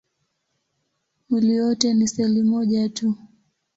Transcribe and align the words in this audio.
Mwili 1.29 1.61
wote 1.61 1.93
ni 1.93 2.07
seli 2.07 2.43
moja 2.43 2.89
tu. 2.89 3.15